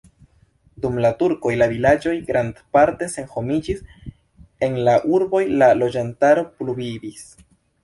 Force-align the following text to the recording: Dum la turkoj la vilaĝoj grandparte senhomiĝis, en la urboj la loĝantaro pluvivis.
Dum 0.85 0.95
la 1.05 1.11
turkoj 1.19 1.51
la 1.61 1.67
vilaĝoj 1.73 2.13
grandparte 2.29 3.11
senhomiĝis, 3.17 3.85
en 4.69 4.81
la 4.89 4.97
urboj 5.21 5.45
la 5.63 5.71
loĝantaro 5.85 6.49
pluvivis. 6.59 7.25